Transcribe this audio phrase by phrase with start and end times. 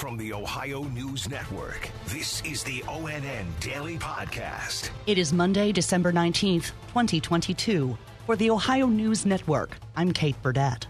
[0.00, 4.88] From the Ohio News Network, this is the ONN Daily Podcast.
[5.06, 7.98] It is Monday, December 19th, 2022.
[8.24, 10.86] For the Ohio News Network, I'm Kate Burdett.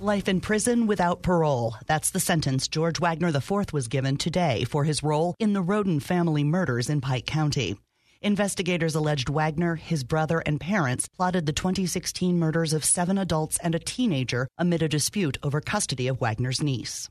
[0.00, 1.76] Life in prison without parole.
[1.86, 6.02] That's the sentence George Wagner IV was given today for his role in the Rhoden
[6.02, 7.78] family murders in Pike County.
[8.20, 13.76] Investigators alleged Wagner, his brother, and parents plotted the 2016 murders of seven adults and
[13.76, 17.08] a teenager amid a dispute over custody of Wagner's niece.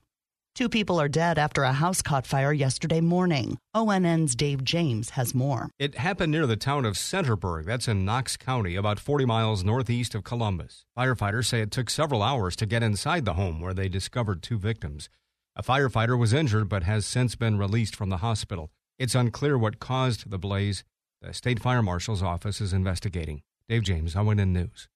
[0.55, 3.57] Two people are dead after a house caught fire yesterday morning.
[3.73, 5.69] ONN's Dave James has more.
[5.79, 7.65] It happened near the town of Centerburg.
[7.65, 10.85] That's in Knox County, about 40 miles northeast of Columbus.
[10.97, 14.57] Firefighters say it took several hours to get inside the home where they discovered two
[14.57, 15.09] victims.
[15.55, 18.69] A firefighter was injured but has since been released from the hospital.
[18.97, 20.83] It's unclear what caused the blaze.
[21.21, 23.43] The state fire marshal's office is investigating.
[23.69, 24.89] Dave James, ONN News.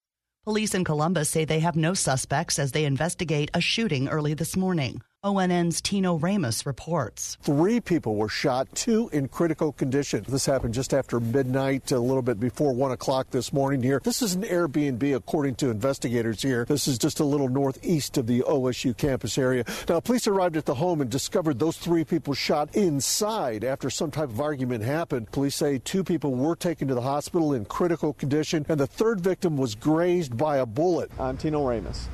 [0.44, 4.56] Police in Columbus say they have no suspects as they investigate a shooting early this
[4.56, 5.00] morning.
[5.24, 7.38] ONN's Tino Ramos reports.
[7.40, 10.22] Three people were shot, two in critical condition.
[10.28, 14.02] This happened just after midnight, a little bit before 1 o'clock this morning here.
[14.04, 16.66] This is an Airbnb, according to investigators here.
[16.66, 19.64] This is just a little northeast of the OSU campus area.
[19.88, 24.10] Now, police arrived at the home and discovered those three people shot inside after some
[24.10, 25.32] type of argument happened.
[25.32, 29.22] Police say two people were taken to the hospital in critical condition, and the third
[29.22, 31.10] victim was grazed by a bullet.
[31.18, 32.08] I'm Tino Ramos.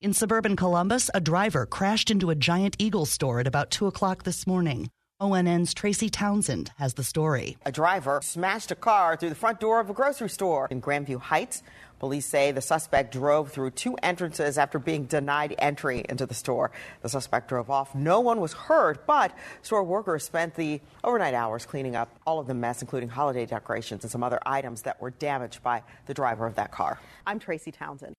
[0.00, 4.22] In suburban Columbus, a driver crashed into a Giant Eagle store at about 2 o'clock
[4.22, 4.90] this morning.
[5.18, 7.56] ONN's Tracy Townsend has the story.
[7.66, 11.20] A driver smashed a car through the front door of a grocery store in Grandview
[11.20, 11.64] Heights.
[11.98, 16.70] Police say the suspect drove through two entrances after being denied entry into the store.
[17.02, 17.92] The suspect drove off.
[17.96, 22.46] No one was hurt, but store workers spent the overnight hours cleaning up all of
[22.46, 26.46] the mess, including holiday decorations and some other items that were damaged by the driver
[26.46, 27.00] of that car.
[27.26, 28.14] I'm Tracy Townsend.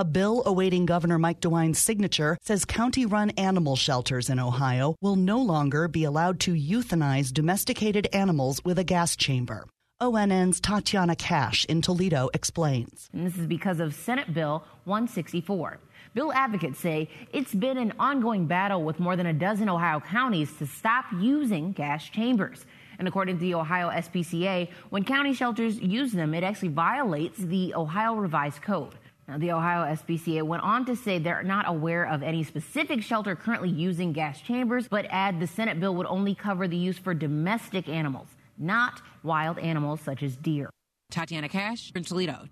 [0.00, 5.14] A bill awaiting Governor Mike DeWine's signature says county run animal shelters in Ohio will
[5.14, 9.66] no longer be allowed to euthanize domesticated animals with a gas chamber.
[10.00, 13.10] ONN's Tatiana Cash in Toledo explains.
[13.12, 15.78] And this is because of Senate Bill 164.
[16.14, 20.50] Bill advocates say it's been an ongoing battle with more than a dozen Ohio counties
[20.56, 22.64] to stop using gas chambers.
[22.98, 27.74] And according to the Ohio SPCA, when county shelters use them, it actually violates the
[27.74, 28.94] Ohio Revised Code.
[29.30, 33.36] Now, the Ohio SPCA went on to say they're not aware of any specific shelter
[33.36, 37.14] currently using gas chambers, but add the Senate bill would only cover the use for
[37.14, 38.26] domestic animals,
[38.58, 40.68] not wild animals such as deer.
[41.12, 42.48] Tatiana Cash from Toledo.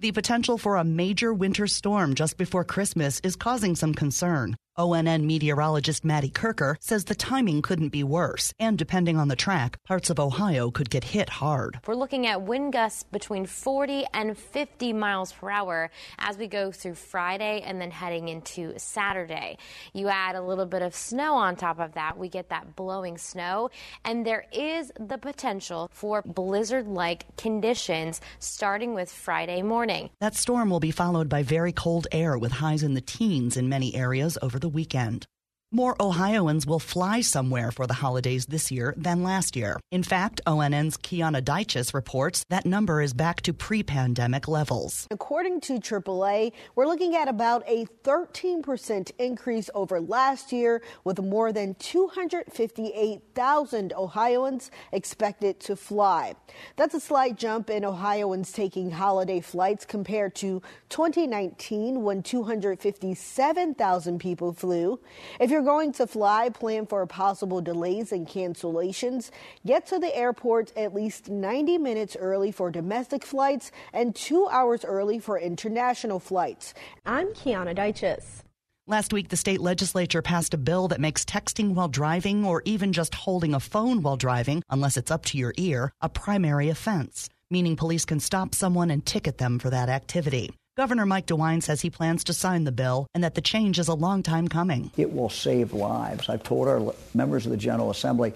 [0.00, 4.56] The potential for a major winter storm just before Christmas is causing some concern.
[4.78, 9.76] ONN meteorologist Maddie Kirker says the timing couldn't be worse, and depending on the track,
[9.84, 11.78] parts of Ohio could get hit hard.
[11.86, 16.72] We're looking at wind gusts between 40 and 50 miles per hour as we go
[16.72, 19.58] through Friday and then heading into Saturday.
[19.92, 23.18] You add a little bit of snow on top of that, we get that blowing
[23.18, 23.68] snow,
[24.06, 30.08] and there is the potential for blizzard like conditions starting with Friday morning.
[30.20, 33.68] That storm will be followed by very cold air with highs in the teens in
[33.68, 35.26] many areas over the weekend.
[35.74, 39.80] More Ohioans will fly somewhere for the holidays this year than last year.
[39.90, 45.06] In fact, ONN's Kiana Deichis reports that number is back to pre pandemic levels.
[45.10, 51.54] According to AAA, we're looking at about a 13% increase over last year, with more
[51.54, 56.34] than 258,000 Ohioans expected to fly.
[56.76, 60.60] That's a slight jump in Ohioans taking holiday flights compared to
[60.90, 65.00] 2019, when 257,000 people flew.
[65.40, 69.30] If you're going to fly, plan for possible delays and cancellations.
[69.66, 74.84] Get to the airport at least 90 minutes early for domestic flights and two hours
[74.84, 76.74] early for international flights.
[77.06, 78.42] I'm Kiana Deichis.
[78.88, 82.92] Last week, the state legislature passed a bill that makes texting while driving or even
[82.92, 87.28] just holding a phone while driving, unless it's up to your ear, a primary offense,
[87.48, 90.50] meaning police can stop someone and ticket them for that activity.
[90.74, 93.88] Governor Mike DeWine says he plans to sign the bill and that the change is
[93.88, 94.90] a long time coming.
[94.96, 96.30] It will save lives.
[96.30, 98.32] I've told our members of the General Assembly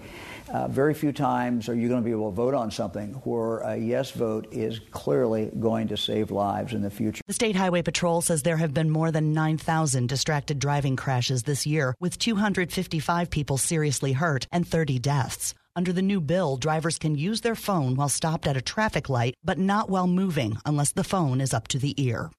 [0.47, 3.57] uh, very few times are you going to be able to vote on something where
[3.61, 7.23] a yes vote is clearly going to save lives in the future.
[7.25, 11.65] The State Highway Patrol says there have been more than 9,000 distracted driving crashes this
[11.65, 15.55] year, with 255 people seriously hurt and 30 deaths.
[15.77, 19.35] Under the new bill, drivers can use their phone while stopped at a traffic light,
[19.43, 22.31] but not while moving unless the phone is up to the ear.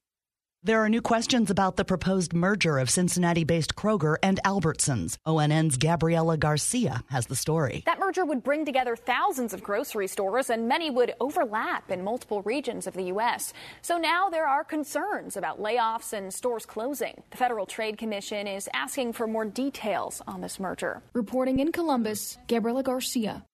[0.61, 5.17] There are new questions about the proposed merger of Cincinnati based Kroger and Albertsons.
[5.25, 7.81] ONN's Gabriela Garcia has the story.
[7.85, 12.41] That merger would bring together thousands of grocery stores, and many would overlap in multiple
[12.41, 13.53] regions of the U.S.
[13.81, 17.23] So now there are concerns about layoffs and stores closing.
[17.31, 21.01] The Federal Trade Commission is asking for more details on this merger.
[21.13, 23.45] Reporting in Columbus, Gabriela Garcia.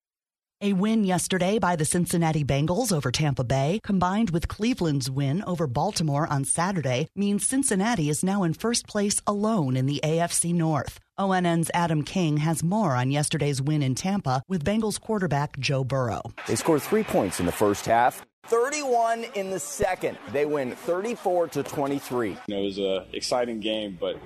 [0.66, 5.68] A win yesterday by the Cincinnati Bengals over Tampa Bay, combined with Cleveland's win over
[5.68, 11.00] Baltimore on Saturday, means Cincinnati is now in first place alone in the AFC North.
[11.20, 16.34] ONN's Adam King has more on yesterday's win in Tampa with Bengals quarterback Joe Burrow.
[16.48, 18.26] They scored three points in the first half.
[18.48, 20.18] 31 in the second.
[20.34, 22.38] They win 34 to 23.
[22.48, 24.18] It was an exciting game, but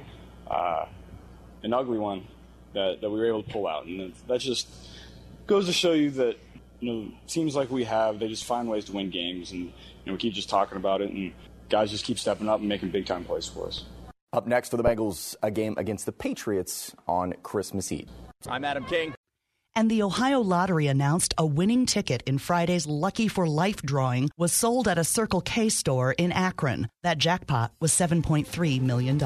[0.49, 0.85] uh,
[1.63, 2.25] an ugly one
[2.73, 3.87] that, that we were able to pull out.
[3.87, 4.69] And that's just
[5.49, 6.37] goes to show you that
[6.79, 9.71] you know teams like we have, they just find ways to win games, and you
[10.05, 11.33] know, we keep just talking about it, and
[11.67, 13.83] guys just keep stepping up and making big time plays for us.
[14.31, 18.07] Up next for the Bengals, a game against the Patriots on Christmas Eve.
[18.47, 19.15] I'm Adam King.
[19.75, 24.51] And the Ohio Lottery announced a winning ticket in Friday's Lucky for Life drawing was
[24.51, 26.89] sold at a Circle K store in Akron.
[27.01, 29.17] That jackpot was $7.3 million.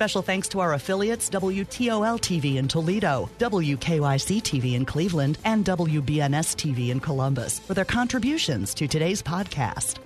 [0.00, 6.56] Special thanks to our affiliates WTOL TV in Toledo, WKYC TV in Cleveland, and WBNS
[6.56, 9.98] TV in Columbus for their contributions to today's podcast.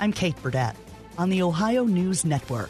[0.00, 0.76] I'm Kate Burdett
[1.16, 2.68] on the Ohio News Network.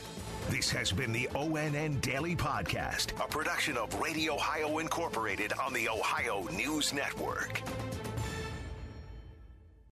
[0.50, 5.88] This has been the ONN Daily Podcast, a production of Radio Ohio Incorporated on the
[5.88, 7.60] Ohio News Network.